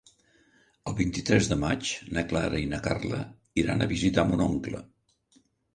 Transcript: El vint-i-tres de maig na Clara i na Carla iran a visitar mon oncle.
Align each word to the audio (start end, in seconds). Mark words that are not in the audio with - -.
El 0.91 0.95
vint-i-tres 1.01 1.49
de 1.51 1.59
maig 1.65 1.91
na 2.17 2.25
Clara 2.33 2.65
i 2.65 2.67
na 2.75 2.81
Carla 2.89 3.21
iran 3.65 3.87
a 3.89 3.93
visitar 3.95 4.29
mon 4.33 4.47
oncle. 4.53 4.85